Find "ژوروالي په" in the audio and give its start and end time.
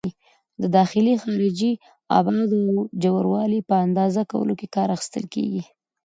3.03-3.75